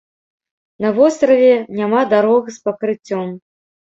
[0.85, 3.29] На востраве няма дарог з пакрыццём.